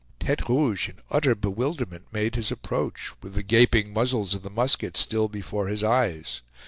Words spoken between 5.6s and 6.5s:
his eyes.